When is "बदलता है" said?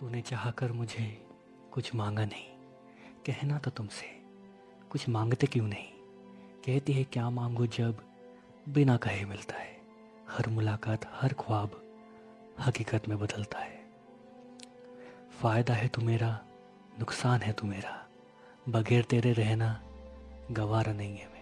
13.18-13.90